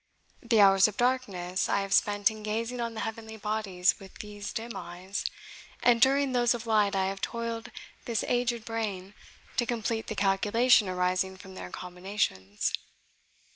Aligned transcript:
The 0.41 0.61
hours 0.61 0.87
of 0.87 0.97
darkness 0.97 1.69
I 1.69 1.81
have 1.81 1.93
spent 1.93 2.31
in 2.31 2.41
gazing 2.41 2.81
on 2.81 2.95
the 2.95 3.01
heavenly 3.01 3.37
bodies 3.37 3.99
with 3.99 4.15
these 4.15 4.51
dim 4.51 4.71
eyes, 4.75 5.25
and 5.83 6.01
during 6.01 6.31
those 6.31 6.55
of 6.55 6.65
light 6.65 6.95
I 6.95 7.05
have 7.05 7.21
toiled 7.21 7.69
this 8.05 8.23
aged 8.27 8.65
brain 8.65 9.13
to 9.57 9.65
complete 9.67 10.07
the 10.07 10.15
calculation 10.15 10.89
arising 10.89 11.37
from 11.37 11.53
their 11.53 11.69
combinations. 11.69 12.73